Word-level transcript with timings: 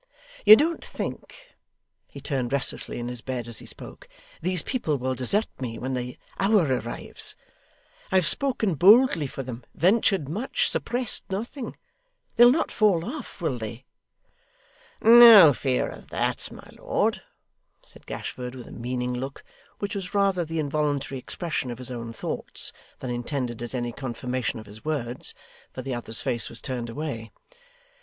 'You 0.47 0.55
don't 0.55 0.83
think,' 0.83 1.49
he 2.07 2.19
turned 2.19 2.51
restlessly 2.51 2.97
in 2.97 3.07
his 3.07 3.21
bed 3.21 3.47
as 3.47 3.59
he 3.59 3.67
spoke, 3.67 4.09
'these 4.41 4.63
people 4.63 4.97
will 4.97 5.13
desert 5.13 5.45
me, 5.59 5.77
when 5.77 5.93
the 5.93 6.17
hour 6.39 6.65
arrives? 6.79 7.35
I 8.11 8.15
have 8.15 8.25
spoken 8.25 8.73
boldly 8.73 9.27
for 9.27 9.43
them, 9.43 9.63
ventured 9.75 10.27
much, 10.27 10.67
suppressed 10.67 11.23
nothing. 11.29 11.77
They'll 12.35 12.49
not 12.49 12.71
fall 12.71 13.05
off, 13.05 13.41
will 13.43 13.59
they?' 13.59 13.85
'No 15.01 15.53
fear 15.53 15.87
of 15.89 16.07
that, 16.07 16.51
my 16.51 16.69
lord,' 16.79 17.21
said 17.83 18.07
Gashford, 18.07 18.55
with 18.55 18.65
a 18.65 18.71
meaning 18.71 19.13
look, 19.13 19.43
which 19.77 19.93
was 19.93 20.15
rather 20.15 20.43
the 20.43 20.57
involuntary 20.57 21.19
expression 21.19 21.69
of 21.69 21.77
his 21.77 21.91
own 21.91 22.11
thoughts 22.11 22.73
than 23.01 23.11
intended 23.11 23.61
as 23.61 23.75
any 23.75 23.91
confirmation 23.91 24.57
of 24.59 24.65
his 24.65 24.83
words, 24.83 25.35
for 25.71 25.83
the 25.83 25.93
other's 25.93 26.21
face 26.21 26.49
was 26.49 26.59
turned 26.59 26.89
away. 26.89 27.31